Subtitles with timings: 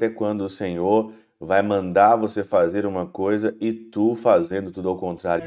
[0.00, 4.96] até quando o Senhor vai mandar você fazer uma coisa e tu fazendo tudo ao
[4.96, 5.44] contrário.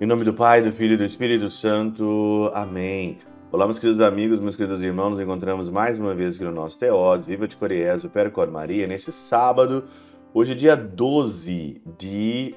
[0.00, 2.50] Em nome do Pai, do Filho e do Espírito Santo.
[2.54, 3.18] Amém.
[3.50, 6.78] Olá, meus queridos amigos, meus queridos irmãos, nos encontramos mais uma vez aqui no nosso
[6.78, 9.84] Teós, Viva de Coriés, o Percor Maria, neste sábado,
[10.32, 12.54] hoje dia 12 de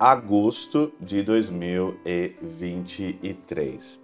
[0.00, 4.00] agosto de 2023.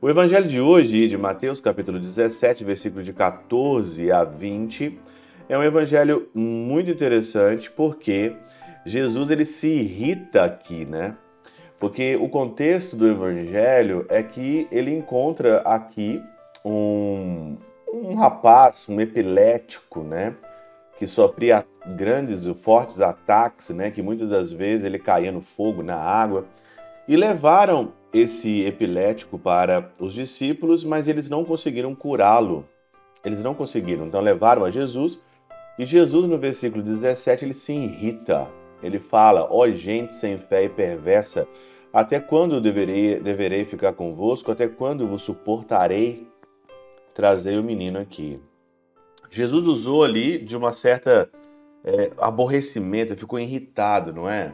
[0.00, 5.00] O evangelho de hoje, de Mateus capítulo 17, versículo de 14 a 20,
[5.48, 8.36] é um evangelho muito interessante porque
[8.86, 11.16] Jesus ele se irrita aqui, né?
[11.76, 16.22] Porque o contexto do evangelho é que ele encontra aqui
[16.64, 17.56] um,
[17.92, 20.36] um rapaz, um epilético, né?
[20.98, 23.90] Que sofria grandes e fortes ataques, né?
[23.90, 26.46] Que muitas das vezes ele caía no fogo, na água.
[27.08, 32.66] E levaram esse epilético para os discípulos, mas eles não conseguiram curá-lo.
[33.24, 34.06] Eles não conseguiram.
[34.06, 35.20] Então levaram a Jesus.
[35.78, 38.48] E Jesus, no versículo 17, ele se irrita.
[38.82, 41.46] Ele fala: Ó oh, gente sem fé e perversa
[41.92, 44.50] até quando deverei, deverei ficar convosco?
[44.50, 46.26] Até quando vos suportarei?
[47.14, 48.40] trazer o menino aqui.
[49.32, 51.30] Jesus usou ali de uma certa
[51.82, 54.52] é, aborrecimento, ficou irritado, não é?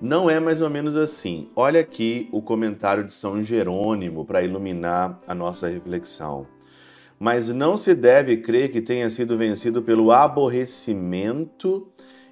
[0.00, 1.50] Não é mais ou menos assim.
[1.56, 6.46] Olha aqui o comentário de São Jerônimo para iluminar a nossa reflexão.
[7.18, 11.88] Mas não se deve crer que tenha sido vencido pelo aborrecimento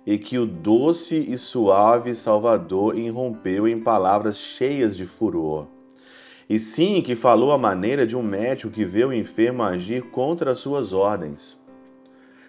[0.06, 5.66] e que o doce e suave Salvador irrompeu em palavras cheias de furor.
[6.50, 10.50] E sim que falou a maneira de um médico que vê o enfermo agir contra
[10.50, 11.56] as suas ordens.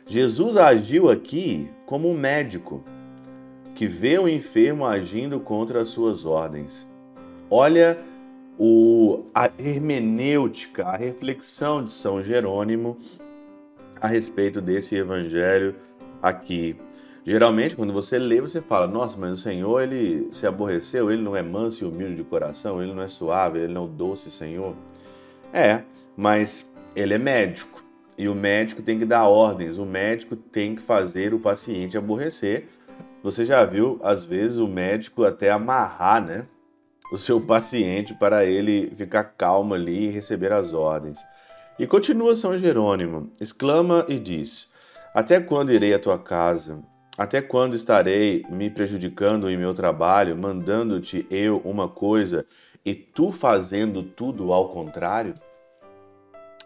[0.08, 2.84] Jesus agiu aqui como um médico
[3.76, 6.90] que vê o enfermo agindo contra as suas ordens.
[7.48, 8.00] Olha
[8.58, 12.98] o, a hermenêutica, a reflexão de São Jerônimo
[14.02, 15.76] a respeito desse evangelho
[16.24, 16.76] aqui.
[17.24, 21.36] Geralmente, quando você lê, você fala: Nossa, mas o Senhor, ele se aborreceu, ele não
[21.36, 24.76] é manso e humilde de coração, ele não é suave, ele não é doce Senhor.
[25.54, 25.84] É,
[26.18, 27.84] mas ele é médico
[28.18, 32.68] e o médico tem que dar ordens, o médico tem que fazer o paciente aborrecer.
[33.24, 36.46] Você já viu, às vezes, o médico até amarrar, né?
[37.12, 41.20] O seu paciente para ele ficar calmo ali e receber as ordens.
[41.78, 44.72] E continua São Jerônimo, exclama e diz:
[45.14, 46.80] Até quando irei à tua casa?
[47.18, 52.46] Até quando estarei me prejudicando em meu trabalho, mandando-te eu uma coisa
[52.86, 55.36] e tu fazendo tudo ao contrário?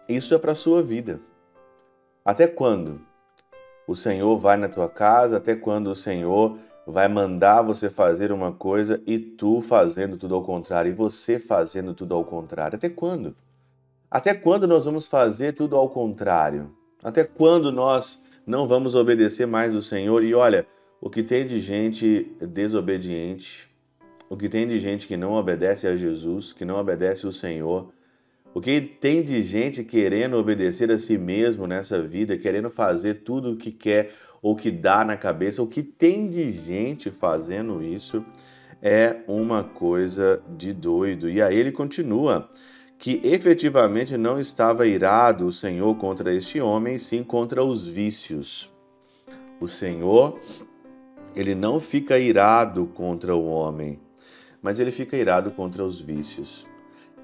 [0.08, 1.18] Isso é para a sua vida.
[2.24, 3.00] Até quando
[3.88, 5.36] o Senhor vai na tua casa?
[5.36, 6.56] Até quando o Senhor
[6.86, 10.90] vai mandar você fazer uma coisa e tu fazendo tudo ao contrário?
[10.90, 12.76] E você fazendo tudo ao contrário?
[12.76, 13.36] Até quando?
[14.08, 16.72] Até quando nós vamos fazer tudo ao contrário?
[17.02, 20.22] Até quando nós não vamos obedecer mais o Senhor.
[20.22, 20.66] E olha,
[21.00, 23.68] o que tem de gente desobediente,
[24.30, 27.92] o que tem de gente que não obedece a Jesus, que não obedece o Senhor,
[28.54, 33.52] o que tem de gente querendo obedecer a si mesmo nessa vida, querendo fazer tudo
[33.52, 38.24] o que quer ou que dá na cabeça, o que tem de gente fazendo isso
[38.80, 41.28] é uma coisa de doido.
[41.28, 42.48] E aí ele continua
[42.98, 48.72] que efetivamente não estava irado o Senhor contra este homem, sim contra os vícios.
[49.60, 50.38] O Senhor,
[51.34, 54.00] ele não fica irado contra o homem,
[54.62, 56.66] mas ele fica irado contra os vícios.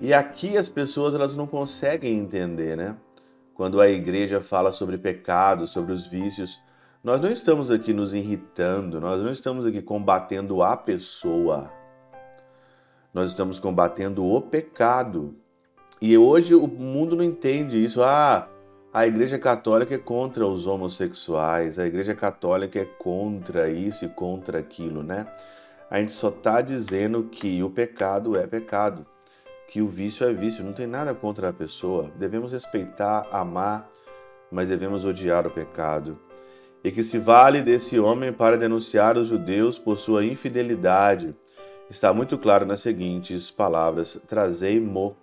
[0.01, 2.97] E aqui as pessoas elas não conseguem entender, né?
[3.55, 6.61] Quando a igreja fala sobre pecado, sobre os vícios,
[7.05, 11.71] nós não estamos aqui nos irritando, nós não estamos aqui combatendo a pessoa.
[13.13, 15.37] Nós estamos combatendo o pecado.
[16.03, 18.03] E hoje o mundo não entende isso.
[18.03, 18.49] Ah,
[18.93, 24.59] a Igreja Católica é contra os homossexuais, a Igreja Católica é contra isso e contra
[24.59, 25.29] aquilo, né?
[25.89, 29.07] A gente só está dizendo que o pecado é pecado,
[29.69, 32.11] que o vício é vício, não tem nada contra a pessoa.
[32.17, 33.89] Devemos respeitar, amar,
[34.51, 36.19] mas devemos odiar o pecado.
[36.83, 41.33] E que se vale desse homem para denunciar os judeus por sua infidelidade.
[41.89, 45.17] Está muito claro nas seguintes palavras: trazei-mo.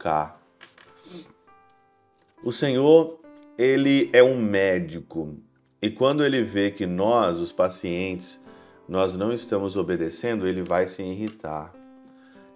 [2.41, 3.19] O Senhor,
[3.57, 5.35] ele é um médico
[5.81, 8.41] e quando ele vê que nós, os pacientes,
[8.87, 11.73] nós não estamos obedecendo, ele vai se irritar,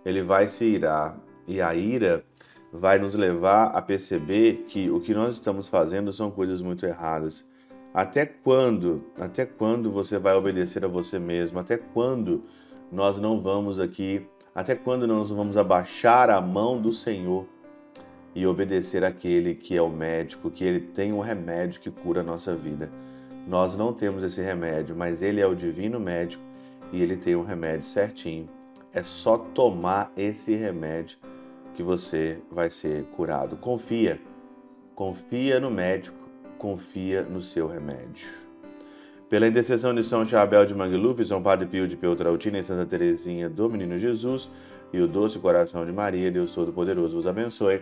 [0.06, 2.24] ele vai se irar e a ira
[2.71, 7.45] vai nos levar a perceber que o que nós estamos fazendo são coisas muito erradas.
[7.94, 9.03] Até quando?
[9.19, 11.59] Até quando você vai obedecer a você mesmo?
[11.59, 12.45] Até quando
[12.89, 14.25] nós não vamos aqui,
[14.56, 17.45] até quando nós vamos abaixar a mão do Senhor
[18.35, 22.24] e obedecer aquele que é o médico, que ele tem um remédio que cura a
[22.24, 22.91] nossa vida.
[23.47, 26.44] Nós não temos esse remédio, mas ele é o divino médico
[26.91, 28.50] e ele tem um remédio certinho.
[28.94, 31.18] É só tomar esse remédio
[31.74, 33.57] que você vai ser curado.
[33.57, 34.19] Confia.
[34.95, 36.18] Confia no médico,
[36.57, 38.27] confia no seu remédio.
[39.27, 43.50] Pela intercessão de São Chabel de Mangluf, São Padre Pio de Peutrautina e Santa Teresinha
[43.50, 44.51] do Menino Jesus
[44.94, 47.81] e o doce coração de Maria, Deus Todo-Poderoso vos abençoe.